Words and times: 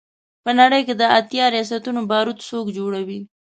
په 0.43 0.51
نړۍ 0.59 0.81
کې 0.87 0.93
د 0.97 1.03
اتیا 1.19 1.45
ریاستونو 1.55 2.01
بارود 2.11 2.37
څوک 2.49 2.65
جوړوي. 2.77 3.19